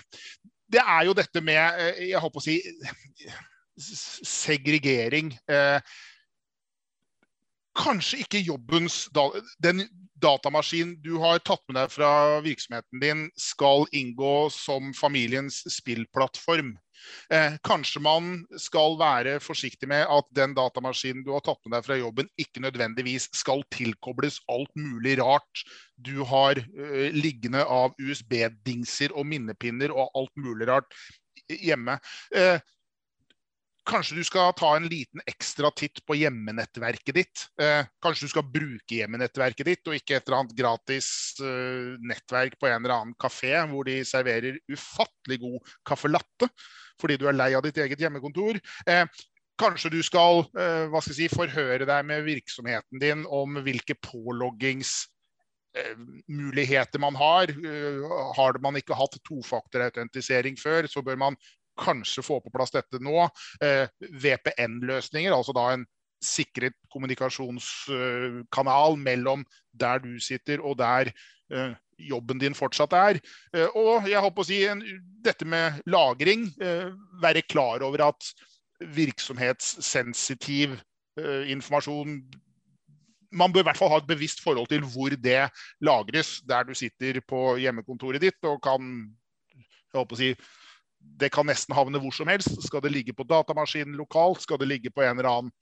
det 0.72 0.82
er 0.82 1.02
jo 1.04 1.14
dette 1.14 1.42
med 1.44 1.58
Jeg 1.58 2.12
jeg 2.12 2.22
håper 2.22 2.40
å 2.40 2.46
si 2.46 2.56
segregering. 3.82 5.32
Eh, 5.50 5.94
kanskje 7.78 8.22
ikke 8.24 8.42
jobbens 8.44 9.06
Den 9.62 9.84
datamaskinen 10.22 10.96
du 11.02 11.16
har 11.22 11.40
tatt 11.42 11.62
med 11.68 11.80
deg 11.80 11.92
fra 11.96 12.12
virksomheten 12.44 13.02
din, 13.02 13.26
skal 13.38 13.88
inngå 13.90 14.50
som 14.54 14.92
familiens 14.94 15.62
spillplattform. 15.72 16.76
Eh, 17.34 17.56
kanskje 17.66 18.02
man 18.04 18.28
skal 18.60 18.94
være 19.00 19.38
forsiktig 19.42 19.88
med 19.90 20.06
at 20.06 20.28
den 20.36 20.54
datamaskinen 20.54 21.24
du 21.26 21.32
har 21.34 21.42
tatt 21.42 21.58
med 21.66 21.74
deg 21.74 21.86
fra 21.88 21.98
jobben, 21.98 22.28
ikke 22.38 22.62
nødvendigvis 22.62 23.26
skal 23.34 23.64
tilkobles 23.74 24.38
alt 24.52 24.70
mulig 24.78 25.16
rart 25.18 25.64
du 25.98 26.22
har 26.28 26.60
eh, 26.60 27.10
liggende 27.14 27.64
av 27.66 27.96
USB-dingser 27.98 29.16
og 29.16 29.26
minnepinner 29.32 29.90
og 29.90 30.14
alt 30.18 30.34
mulig 30.38 30.70
rart 30.70 30.94
hjemme. 31.50 31.98
Eh, 32.34 32.62
Kanskje 33.88 34.20
du 34.20 34.22
skal 34.22 34.52
ta 34.54 34.68
en 34.76 34.86
liten 34.86 35.22
ekstra 35.26 35.72
titt 35.74 36.04
på 36.06 36.14
hjemmenettverket 36.14 37.16
ditt. 37.16 37.42
Eh, 37.58 37.82
kanskje 38.04 38.28
du 38.28 38.30
skal 38.30 38.46
bruke 38.46 39.00
hjemmenettverket 39.00 39.66
ditt, 39.66 39.82
og 39.90 39.96
ikke 39.98 40.20
et 40.20 40.28
eller 40.28 40.38
annet 40.38 40.54
gratis 40.58 41.08
eh, 41.42 41.98
nettverk 41.98 42.54
på 42.60 42.70
en 42.70 42.78
eller 42.78 42.94
annen 42.94 43.16
kafé 43.18 43.56
hvor 43.72 43.88
de 43.88 43.98
serverer 44.06 44.60
ufattelig 44.70 45.40
god 45.42 45.74
caffè 45.88 46.12
latte 46.12 46.50
fordi 47.02 47.16
du 47.18 47.26
er 47.26 47.34
lei 47.34 47.50
av 47.58 47.64
ditt 47.66 47.80
eget 47.82 47.98
hjemmekontor. 48.04 48.60
Eh, 48.86 49.02
kanskje 49.58 49.90
du 49.90 50.02
skal, 50.06 50.44
eh, 50.58 50.86
hva 50.90 51.00
skal 51.02 51.16
jeg 51.16 51.32
si, 51.32 51.34
forhøre 51.34 51.88
deg 51.88 52.06
med 52.06 52.22
virksomheten 52.26 53.02
din 53.02 53.24
om 53.26 53.58
hvilke 53.66 53.96
påloggings 53.98 55.08
eh, 55.74 55.96
muligheter 56.30 57.02
man 57.02 57.18
har. 57.18 57.50
Eh, 57.50 58.14
har 58.38 58.60
man 58.62 58.78
ikke 58.78 58.98
hatt 58.98 59.18
tofaktorautentisering 59.26 60.58
før, 60.60 60.86
så 60.86 61.02
bør 61.02 61.18
man 61.18 61.40
kanskje 61.78 62.22
få 62.24 62.40
på 62.42 62.50
plass 62.54 62.70
dette 62.74 62.98
nå. 63.02 63.28
Eh, 63.62 63.88
VPN-løsninger, 64.00 65.32
altså 65.34 65.52
da 65.56 65.72
en 65.74 65.86
sikret 66.22 66.74
kommunikasjonskanal 66.92 68.96
mellom 69.00 69.44
der 69.74 69.98
du 70.04 70.20
sitter 70.22 70.60
og 70.62 70.78
der 70.78 71.10
eh, 71.50 71.74
jobben 71.98 72.38
din 72.42 72.54
fortsatt 72.54 72.92
er. 72.96 73.20
Eh, 73.54 73.68
og 73.78 74.08
jeg 74.10 74.20
håper 74.22 74.42
å 74.42 74.46
si 74.46 74.68
dette 75.24 75.44
med 75.48 75.72
lagring. 75.86 76.54
Være 77.22 77.42
klar 77.48 77.82
over 77.86 78.02
at 78.10 78.32
virksomhetssensitiv 78.82 80.80
informasjon 81.52 82.22
man 83.32 83.52
bør 83.52 83.60
i 83.62 83.64
hvert 83.68 83.80
fall 83.80 83.92
ha 83.92 83.98
et 84.00 84.08
bevisst 84.08 84.42
forhold 84.44 84.68
til 84.68 84.82
hvor 84.92 85.10
det 85.16 85.50
lagres, 85.84 86.42
der 86.48 86.62
du 86.68 86.74
sitter 86.76 87.20
på 87.24 87.56
hjemmekontoret 87.60 88.20
ditt 88.20 88.44
og 88.48 88.60
kan 88.64 88.80
jeg 89.92 90.00
håper 90.00 90.16
å 90.16 90.20
si, 90.20 90.30
det 91.22 91.30
kan 91.34 91.46
nesten 91.46 91.74
havne 91.76 92.00
hvor 92.02 92.14
som 92.14 92.28
helst. 92.30 92.62
Skal 92.66 92.82
det 92.84 92.94
ligge 92.94 93.14
på 93.16 93.26
datamaskinen 93.28 93.96
lokalt? 93.98 94.40
Skal 94.44 94.58
det 94.62 94.70
ligge 94.70 94.90
på 94.90 95.02
en 95.04 95.18
eller 95.18 95.30
annen 95.30 95.52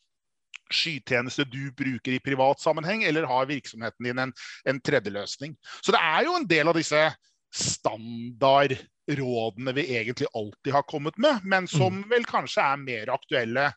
skytjeneste 0.71 1.45
du 1.51 1.73
bruker 1.75 2.13
i 2.15 2.23
privat 2.23 2.61
sammenheng, 2.63 3.03
eller 3.05 3.27
har 3.27 3.47
virksomheten 3.51 4.05
din 4.07 4.19
en, 4.23 4.33
en 4.65 4.81
tredjeløsning? 4.81 5.57
Så 5.83 5.93
det 5.95 6.01
er 6.03 6.25
jo 6.29 6.37
en 6.39 6.49
del 6.49 6.69
av 6.71 6.77
disse 6.79 7.03
standardrådene 7.51 9.73
vi 9.75 9.97
egentlig 9.97 10.29
alltid 10.35 10.73
har 10.73 10.83
kommet 10.87 11.19
med, 11.19 11.39
men 11.43 11.69
som 11.69 11.95
mm. 12.03 12.11
vel 12.13 12.25
kanskje 12.29 12.63
er 12.63 12.77
mer 12.85 13.11
aktuelle 13.17 13.73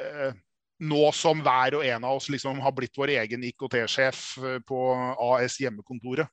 eh, 0.00 0.32
nå 0.84 1.12
som 1.14 1.40
hver 1.44 1.74
og 1.78 1.86
en 1.86 2.04
av 2.04 2.16
oss 2.18 2.28
liksom 2.32 2.60
har 2.64 2.72
blitt 2.74 2.98
vår 2.98 3.08
egen 3.18 3.44
IKT-sjef 3.50 4.18
eh, 4.40 4.60
på 4.66 4.78
AS 5.28 5.60
hjemmekontoret. 5.60 6.26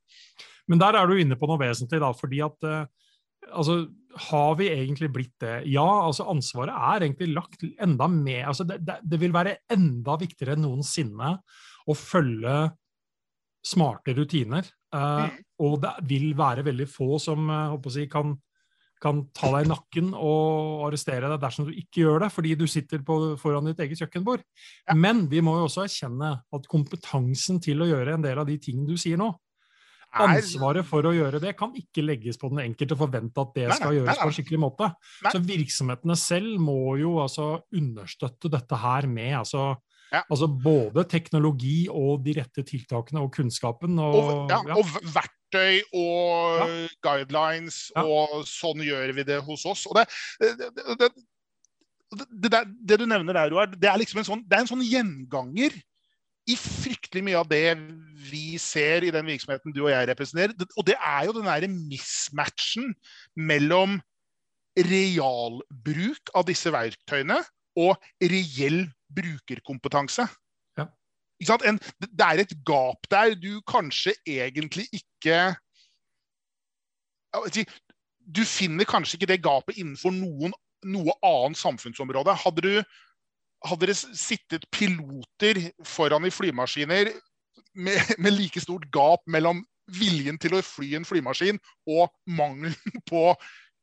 Men 0.71 0.79
der 0.79 0.93
er 0.95 1.05
du 1.07 1.19
inne 1.19 1.35
på 1.35 1.47
noe 1.49 1.59
vesentlig, 1.61 1.99
da. 2.01 2.11
fordi 2.15 2.39
at 2.45 2.59
eh, 2.67 2.85
altså, 3.49 3.85
har 4.27 4.55
vi 4.59 4.69
egentlig 4.71 5.09
blitt 5.13 5.33
det? 5.41 5.55
Ja, 5.71 5.87
altså 6.05 6.27
ansvaret 6.31 6.75
er 6.75 7.05
egentlig 7.05 7.31
lagt 7.33 7.63
enda 7.63 8.07
med 8.11 8.43
altså, 8.43 8.67
det, 8.67 8.81
det, 8.85 8.99
det 9.07 9.19
vil 9.21 9.33
være 9.35 9.57
enda 9.71 10.17
viktigere 10.19 10.57
enn 10.57 10.65
noensinne 10.65 11.35
å 11.87 11.97
følge 11.97 12.55
smarte 13.65 14.15
rutiner. 14.17 14.65
Uh, 14.93 15.27
mm. 15.27 15.35
Og 15.63 15.75
det 15.83 15.91
vil 16.09 16.31
være 16.37 16.65
veldig 16.65 16.87
få 16.89 17.19
som 17.21 17.49
uh, 17.51 17.91
si, 17.93 18.07
kan, 18.11 18.33
kan, 19.01 19.23
ta 19.37 19.51
deg 19.55 19.67
i 19.67 19.71
nakken 19.71 20.09
og 20.17 20.87
arrestere 20.87 21.29
deg 21.31 21.43
dersom 21.43 21.69
du 21.69 21.75
ikke 21.77 22.03
gjør 22.03 22.25
det, 22.25 22.31
fordi 22.33 22.55
du 22.59 22.65
sitter 22.69 23.03
på, 23.05 23.19
foran 23.41 23.69
ditt 23.69 23.79
eget 23.85 24.01
kjøkkenbord. 24.01 24.43
Ja. 24.89 24.97
Men 24.97 25.27
vi 25.31 25.43
må 25.45 25.55
jo 25.59 25.69
også 25.69 25.85
erkjenne 25.85 26.33
at 26.41 26.67
kompetansen 26.71 27.61
til 27.63 27.85
å 27.85 27.89
gjøre 27.93 28.17
en 28.17 28.25
del 28.25 28.41
av 28.41 28.49
de 28.49 28.57
tingene 28.61 28.89
du 28.89 28.99
sier 28.99 29.21
nå, 29.21 29.31
Ansvaret 30.11 30.87
for 30.87 31.07
å 31.07 31.13
gjøre 31.15 31.39
det 31.39 31.53
kan 31.59 31.71
ikke 31.77 32.03
legges 32.03 32.39
på 32.39 32.49
den 32.51 32.59
enkelte 32.65 32.97
og 32.97 33.03
forvente 33.05 33.43
at 33.43 33.53
det 33.55 33.67
skal 33.77 33.95
gjøres 33.95 34.19
på 34.19 34.27
en 34.27 34.35
skikkelig 34.35 34.59
måte. 34.59 34.89
Så 35.23 35.39
virksomhetene 35.45 36.17
selv 36.19 36.59
må 36.59 36.97
jo 36.99 37.15
altså 37.23 37.53
understøtte 37.77 38.51
dette 38.51 38.79
her 38.81 39.07
med 39.07 39.37
altså, 39.39 39.69
ja. 40.11 40.23
altså 40.25 40.49
både 40.51 41.05
teknologi 41.11 41.85
og 41.87 42.25
de 42.25 42.35
rette 42.41 42.65
tiltakene 42.67 43.23
og 43.23 43.31
kunnskapen. 43.37 44.01
Og, 44.03 44.19
og, 44.19 44.51
ja, 44.51 44.59
og 44.75 45.13
verktøy 45.15 45.79
og 45.95 46.75
guidelines, 47.05 47.83
og 48.03 48.41
sånn 48.49 48.83
gjør 48.83 49.15
vi 49.15 49.27
det 49.31 49.39
hos 49.47 49.63
oss. 49.69 49.85
Og 49.87 49.95
det, 50.01 50.09
det, 50.43 50.71
det, 50.99 51.11
det, 52.49 52.65
det 52.83 52.99
du 52.99 53.07
nevner 53.07 53.39
der, 53.39 53.55
Roar, 53.55 53.71
det 53.71 53.87
er 53.87 54.03
liksom 54.03 54.19
en 54.19 54.27
sånn, 54.27 54.43
det 54.43 54.59
er 54.59 54.65
en 54.65 54.73
sånn 54.73 54.83
gjenganger 54.83 55.79
i 56.49 56.57
fryktelig 56.57 57.23
mye 57.23 57.39
av 57.39 57.49
det 57.51 57.65
vi 58.29 58.57
ser 58.61 59.05
i 59.05 59.11
den 59.13 59.27
virksomheten 59.27 59.73
du 59.75 59.83
og 59.85 59.91
jeg 59.93 60.09
representerer. 60.11 60.53
Og 60.77 60.85
det 60.87 60.95
er 60.97 61.25
jo 61.27 61.35
den 61.37 61.49
derre 61.49 61.69
mismatchen 61.71 62.93
mellom 63.35 63.99
realbruk 64.77 66.31
av 66.37 66.47
disse 66.47 66.71
verktøyene 66.71 67.41
og 67.79 67.97
reell 68.21 68.85
brukerkompetanse. 69.15 70.27
Ja. 70.79 70.87
En, 71.67 71.79
det 71.99 72.25
er 72.27 72.43
et 72.43 72.55
gap 72.67 73.07
der 73.11 73.35
du 73.39 73.61
kanskje 73.67 74.15
egentlig 74.27 74.87
ikke 74.93 75.55
Du 78.21 78.43
finner 78.43 78.85
kanskje 78.85 79.17
ikke 79.17 79.27
det 79.31 79.43
gapet 79.43 79.77
innenfor 79.79 80.11
noen, 80.11 80.51
noe 80.83 81.13
annet 81.23 81.57
samfunnsområde. 81.57 82.35
Hadde 82.35 82.61
du 82.63 82.73
hadde 83.65 83.89
det 83.89 83.97
sittet 83.97 84.65
piloter 84.73 85.59
foran 85.85 86.25
i 86.25 86.33
flymaskiner 86.33 87.11
med, 87.73 88.15
med, 88.17 88.35
like 88.35 88.61
stort 88.63 88.87
gap 88.93 89.23
mellom 89.29 89.63
viljen 89.91 90.37
til 90.39 90.55
å 90.55 90.63
fly 90.63 90.93
en 90.99 91.07
flymaskin 91.07 91.59
og 91.89 92.11
mangelen 92.29 93.01
på 93.11 93.31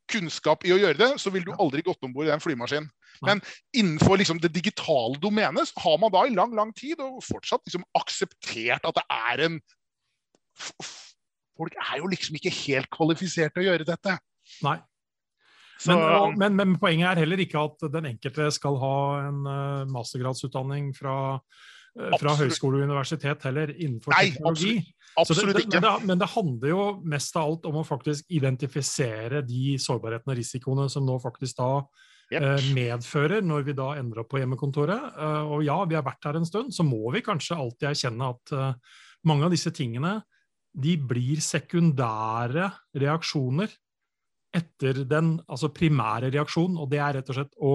kunnskap 0.09 0.65
i 0.65 0.73
å 0.73 0.79
gjøre 0.81 0.97
det, 0.97 1.11
så 1.21 1.33
ville 1.33 1.51
du 1.51 1.59
aldri 1.61 1.85
gått 1.85 2.05
om 2.07 2.15
bord 2.15 2.29
i 2.29 2.33
den 2.33 2.43
flymaskinen. 2.43 2.89
Men 3.27 3.43
innenfor 3.77 4.21
liksom 4.21 4.39
det 4.41 4.53
digitale 4.55 5.19
domenet 5.21 5.73
har 5.83 5.97
man 6.01 6.13
da 6.15 6.23
i 6.25 6.35
lang 6.37 6.55
lang 6.57 6.71
tid 6.77 7.01
og 7.03 7.19
fortsatt 7.27 7.65
liksom 7.67 7.85
akseptert 7.99 8.87
at 8.87 9.01
det 9.01 9.05
er 9.15 9.45
en 9.49 9.61
Folk 11.59 11.75
er 11.79 12.01
jo 12.01 12.09
liksom 12.11 12.35
ikke 12.39 12.51
helt 12.55 12.89
kvalifisert 12.91 13.53
til 13.55 13.65
å 13.65 13.67
gjøre 13.69 13.87
dette. 13.87 14.13
Nei. 14.63 14.77
Men, 15.87 16.01
og, 16.03 16.35
men, 16.39 16.55
men, 16.59 16.75
poenget 16.79 17.13
er 17.13 17.21
heller 17.23 17.43
ikke 17.43 17.63
at 17.63 17.85
den 17.95 18.09
enkelte 18.11 18.49
skal 18.55 18.79
ha 18.83 18.95
en 19.29 19.41
uh, 19.47 19.91
mastergradsutdanning 19.91 20.91
fra, 20.97 21.39
fra 22.21 22.35
høyskole 22.39 22.81
og 22.81 22.89
universitet 22.89 23.47
heller 23.49 23.73
innenfor 23.75 24.15
Nei, 24.15 24.29
teknologi. 24.31 24.75
Absolutt, 25.19 25.23
absolutt 25.23 25.57
det, 25.59 25.65
det, 25.65 25.81
men, 25.81 25.87
det, 25.89 26.11
men, 26.11 26.21
det, 26.21 26.29
handler 26.35 26.73
jo 26.73 26.85
mest 27.15 27.39
av 27.39 27.49
alt 27.49 27.67
om 27.71 27.81
å 27.81 27.87
faktisk 27.87 28.39
identifisere 28.39 29.43
de 29.47 29.75
sårbarhetene 29.83 30.35
og 30.35 30.39
risikoene 30.39 30.87
som 30.93 31.07
nå 31.09 31.19
faktisk 31.25 31.61
da 31.63 31.73
Yep. 32.29 32.43
eh, 32.45 32.65
medfører 32.77 33.41
når 33.41 33.63
vi 33.65 33.73
da 33.73 33.87
endrer 33.97 34.21
opp 34.21 34.29
på 34.35 34.37
hjemmekontoret. 34.37 35.15
og 35.49 35.63
ja, 35.65 35.79
vi 35.89 35.97
har 35.97 36.03
vært 36.05 36.27
her 36.29 36.37
en 36.37 36.45
stund, 36.45 36.75
så 36.77 36.85
må 36.85 37.09
vi 37.15 37.23
kanskje 37.25 37.57
alltid 37.57 37.87
erkjenne 37.89 38.29
at 38.35 38.53
mange 39.25 39.47
av 39.47 39.55
disse 39.55 39.73
tingene 39.73 40.19
de 40.77 40.93
blir 41.01 41.41
sekundære 41.41 42.69
reaksjoner 43.01 43.73
etter 44.55 45.03
den 45.09 45.37
altså 45.49 45.71
primære 45.75 46.31
reaksjonen, 46.33 46.79
og 46.81 46.91
det 46.93 47.01
er 47.03 47.19
rett 47.19 47.33
og 47.33 47.39
slett 47.39 47.57
å 47.61 47.73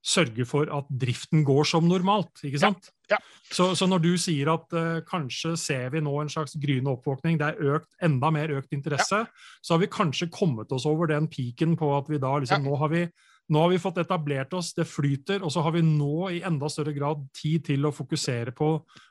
sørge 0.00 0.46
for 0.48 0.70
at 0.72 0.88
driften 0.88 1.44
går 1.44 1.68
som 1.68 1.86
normalt. 1.88 2.42
ikke 2.46 2.60
sant? 2.62 2.90
Ja, 3.10 3.18
ja. 3.18 3.20
Så, 3.50 3.72
så, 3.74 3.88
når 3.90 4.04
du 4.04 4.12
sier 4.20 4.52
at 4.52 4.72
uh, 4.76 5.00
kanskje 5.06 5.56
ser 5.60 5.90
vi 5.94 6.02
nå 6.04 6.12
en 6.20 6.30
slags 6.32 6.54
gryende 6.60 6.92
oppvåkning, 6.94 7.40
det 7.40 7.50
er 7.50 7.74
økt, 7.76 7.90
enda 8.02 8.30
mer 8.32 8.52
økt 8.56 8.72
interesse, 8.76 9.24
ja. 9.24 9.48
så 9.60 9.74
har 9.74 9.82
vi 9.82 9.90
kanskje 9.92 10.30
kommet 10.32 10.72
oss 10.72 10.86
over 10.88 11.10
den 11.10 11.28
piken 11.30 11.76
på 11.80 11.90
at 11.96 12.08
vi 12.10 12.20
da 12.22 12.36
liksom 12.38 12.64
nå 12.64 12.78
har 12.80 12.94
vi 12.94 13.04
nå 13.50 13.64
har 13.64 13.72
vi 13.72 13.80
fått 13.82 13.96
etablert 13.98 14.52
oss, 14.54 14.68
det 14.76 14.84
flyter, 14.86 15.42
og 15.42 15.50
så 15.50 15.64
har 15.66 15.74
vi 15.74 15.82
nå 15.82 16.28
i 16.30 16.38
enda 16.46 16.68
større 16.70 16.92
grad 16.94 17.24
tid 17.34 17.64
til 17.66 17.88
å 17.88 17.90
fokusere 17.90 18.54
på 18.54 18.68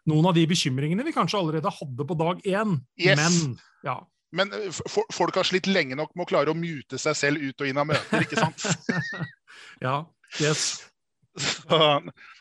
noen 0.08 0.30
av 0.30 0.38
de 0.38 0.46
bekymringene 0.48 1.04
vi 1.04 1.12
kanskje 1.12 1.42
allerede 1.42 1.74
hadde 1.76 2.06
på 2.08 2.16
dag 2.16 2.40
én. 2.48 2.78
Yes. 2.96 3.20
Men 3.20 3.58
ja, 3.84 3.98
men 4.32 4.54
eh, 4.56 4.80
folk 5.12 5.36
har 5.36 5.48
slitt 5.48 5.68
lenge 5.68 5.98
nok 6.00 6.14
med 6.16 6.24
å 6.24 6.30
klare 6.30 6.54
å 6.54 6.58
mute 6.58 7.00
seg 7.02 7.18
selv 7.20 7.44
ut 7.44 7.66
og 7.66 7.68
inn 7.68 7.82
av 7.82 7.90
møter, 7.90 8.24
ikke 8.24 8.40
sant? 8.40 8.64
ja, 9.86 9.98
yes. 10.38 10.86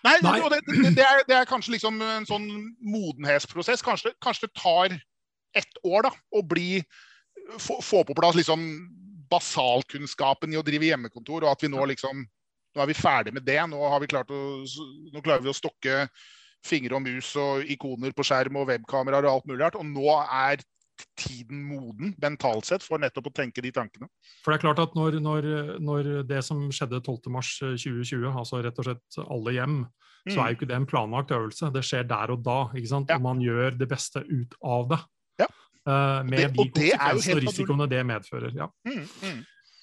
nei, 0.05 0.17
nei. 0.25 0.39
Det, 0.51 0.61
det, 0.67 0.95
det, 0.97 1.05
er, 1.05 1.23
det, 1.29 1.35
er, 1.37 1.49
kanskje 1.49 1.77
liksom 1.77 2.01
en 2.03 2.27
sånn 2.29 2.49
modenhetsprosess. 2.83 3.85
Kanskje, 3.85 4.15
kanskje, 4.25 4.49
det 4.49 4.61
tar 4.61 4.97
ett 5.59 5.83
år 5.87 6.09
da, 6.09 6.13
å 6.35 6.43
bli, 6.45 6.83
få, 7.57 7.79
få 7.85 8.03
på 8.09 8.17
plass 8.19 8.39
liksom 8.39 8.65
basalkunnskapen 9.29 10.53
i 10.53 10.59
å 10.59 10.65
drive 10.65 10.91
hjemmekontor, 10.91 11.45
og 11.45 11.53
at 11.53 11.65
vi 11.65 11.73
nå 11.73 11.87
liksom 11.95 12.27
Nå 12.77 12.83
er 12.85 12.91
vi 12.91 12.95
ferdig 12.95 13.33
med 13.33 13.43
det. 13.43 13.57
Nå, 13.67 13.79
har 13.91 13.99
vi 13.99 14.07
klart 14.07 14.29
å, 14.31 14.39
nå 15.11 15.23
klarer 15.25 15.41
vi 15.43 15.49
å 15.51 15.57
stokke 15.57 16.03
fingre 16.63 16.99
og 16.99 17.01
mus 17.03 17.31
og 17.41 17.65
ikoner 17.73 18.13
på 18.15 18.27
skjerm 18.29 18.59
og 18.61 18.69
webkameraer 18.69 19.25
og 19.25 19.39
alt 19.39 19.49
mulig 19.49 19.63
rart. 19.63 19.79
Og 19.81 19.87
nå 19.89 20.05
er 20.21 20.61
tiden 21.19 21.63
moden 21.67 22.15
mentalt 22.23 22.69
sett 22.69 22.85
for 22.87 23.01
nettopp 23.03 23.31
å 23.31 23.35
tenke 23.41 23.63
de 23.65 23.73
tankene. 23.75 24.09
For 24.43 24.53
det 24.53 24.59
er 24.59 24.65
klart 24.67 24.83
at 24.83 24.97
når, 24.99 25.19
når, 25.25 25.49
når 25.83 26.11
det 26.29 26.43
som 26.47 26.67
skjedde 26.75 27.03
12.3.2020, 27.03 28.23
eh, 28.23 28.41
altså 28.43 28.63
rett 28.65 28.81
og 28.81 28.89
slett 28.89 29.21
alle 29.27 29.55
hjem, 29.57 29.77
mm. 29.85 30.33
så 30.33 30.41
er 30.41 30.51
jo 30.51 30.59
ikke 30.59 30.71
det 30.71 30.79
en 30.79 30.89
planlagt 30.89 31.35
øvelse. 31.37 31.73
Det 31.75 31.85
skjer 31.87 32.09
der 32.09 32.35
og 32.35 32.43
da. 32.47 32.59
ikke 32.75 32.93
sant? 32.95 33.13
Ja. 33.13 33.19
Og 33.19 33.27
man 33.29 33.43
gjør 33.45 33.79
det 33.81 33.91
beste 33.91 34.25
ut 34.25 34.59
av 34.63 34.91
det. 34.95 35.01
Ja. 35.43 35.51
Uh, 35.89 36.25
med 36.29 36.43
det, 36.43 36.51
de 36.57 36.67
konsekvensene 36.67 37.39
og 37.39 37.47
risikoene 37.47 37.89
det 37.91 38.03
medfører. 38.09 38.57
Ja. 38.57 38.71
Mm, 38.89 39.07
mm. 39.23 39.39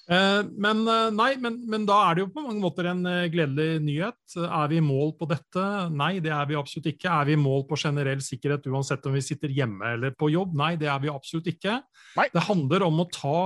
Eh, 0.06 0.40
men 0.62 0.84
eh, 0.86 1.08
nei, 1.10 1.32
men, 1.42 1.58
men, 1.66 1.86
da 1.88 1.96
er 2.06 2.16
det 2.16 2.22
jo 2.22 2.30
på 2.30 2.44
mange 2.44 2.62
måter 2.62 2.86
en 2.92 3.02
eh, 3.10 3.26
gledelig 3.32 3.80
nyhet. 3.82 4.36
Er 4.38 4.70
vi 4.70 4.78
i 4.78 4.84
mål 4.84 5.16
på 5.18 5.26
dette? 5.30 5.66
Nei, 5.90 6.16
det 6.22 6.32
er 6.34 6.46
vi 6.50 6.58
absolutt 6.58 6.92
ikke. 6.92 7.10
Er 7.10 7.28
vi 7.30 7.34
i 7.34 7.40
mål 7.40 7.66
på 7.66 7.78
generell 7.80 8.22
sikkerhet 8.22 8.68
uansett 8.70 9.06
om 9.08 9.16
vi 9.16 9.24
sitter 9.26 9.52
hjemme 9.52 9.96
eller 9.96 10.14
på 10.18 10.30
jobb? 10.30 10.54
Nei, 10.58 10.74
det 10.80 10.90
er 10.92 11.02
vi 11.02 11.12
absolutt 11.12 11.50
ikke. 11.50 11.80
Nei. 12.18 12.28
Det 12.34 12.44
handler 12.46 12.86
om 12.86 13.02
å 13.02 13.08
ta 13.10 13.38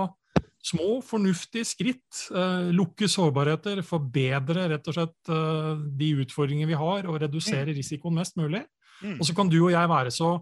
små, 0.61 0.99
fornuftige 1.01 1.65
skritt. 1.65 2.27
lukke 2.77 3.09
sårbarheter, 3.09 3.81
forbedre 3.81 4.67
rett 4.75 4.91
og 4.93 4.97
slett 4.99 5.31
de 5.97 6.11
utfordringene 6.21 6.69
vi 6.69 6.77
har, 6.77 7.09
og 7.09 7.17
redusere 7.23 7.71
mm. 7.71 7.79
risikoen 7.79 8.19
mest 8.21 8.37
mulig. 8.37 8.61
Mm. 9.01 9.17
Og 9.17 9.25
så 9.25 9.33
kan 9.39 9.49
du 9.49 9.57
og 9.63 9.73
jeg 9.73 9.89
være 9.89 10.13
så 10.13 10.35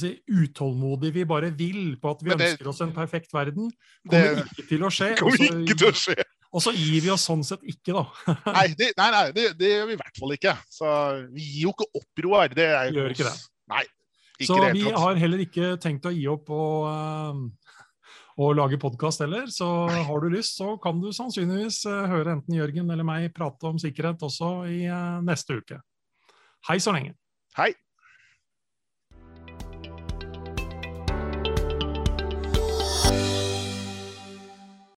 si, 0.00 0.12
utålmodig 0.28 1.12
vi 1.14 1.24
bare 1.28 1.50
vil 1.56 1.96
på 2.00 2.12
at 2.14 2.22
vi 2.24 2.32
det, 2.32 2.52
ønsker 2.52 2.70
oss 2.72 2.82
en 2.84 2.94
perfekt 2.96 3.34
verden, 3.34 3.70
kommer 4.08 4.38
det, 4.38 4.46
ikke 4.52 4.68
til 4.70 4.86
å 4.86 4.92
skje. 4.92 5.10
Kommer 5.20 5.42
ikke 5.62 5.78
til 5.78 5.90
å 5.90 5.96
skje. 6.04 6.18
Og 6.52 6.60
så 6.60 6.74
gir 6.76 7.00
vi 7.00 7.08
oss 7.12 7.24
sånn 7.24 7.40
sett 7.48 7.62
ikke, 7.64 7.94
da. 7.96 8.34
nei, 8.58 8.66
det, 8.76 8.90
nei, 8.98 9.08
nei 9.14 9.24
det, 9.32 9.46
det, 9.56 9.72
gjør 9.72 9.88
vi 9.88 9.96
i 9.96 10.00
hvert 10.02 10.20
fall 10.20 10.36
ikke. 10.36 10.54
Så 10.68 10.92
vi 11.32 11.48
gir 11.48 11.66
jo 11.66 11.74
ikke 11.76 11.88
opp, 12.02 12.24
Roar. 12.26 12.52
Det 12.52 12.68
er, 12.68 12.92
gjør 12.92 13.14
ikke 13.14 13.28
det. 13.28 13.36
Nei, 13.72 13.84
ikke 14.36 14.48
så 14.50 14.58
vi 14.74 14.84
har 14.90 15.20
heller 15.22 15.44
ikke 15.46 15.74
tenkt 15.80 16.08
å 16.08 16.12
gi 16.12 16.26
opp 16.28 16.50
å, 16.52 16.64
og 18.42 18.54
lage 18.56 18.80
podkast 18.80 19.24
heller. 19.24 19.46
Så 19.52 19.68
har 19.92 20.24
du 20.24 20.28
lyst, 20.32 20.58
så 20.60 20.76
kan 20.82 21.00
du 21.02 21.10
sannsynligvis 21.14 21.82
uh, 21.88 22.04
høre 22.10 22.36
enten 22.36 22.56
Jørgen 22.56 22.90
eller 22.92 23.06
meg 23.06 23.30
prate 23.36 23.68
om 23.68 23.80
sikkerhet 23.80 24.22
også 24.24 24.54
i 24.70 24.84
uh, 24.88 25.22
neste 25.24 25.60
uke. 25.60 25.80
Hei 26.68 26.78
så 26.82 26.94
lenge. 26.94 27.16
Hei. 27.58 27.72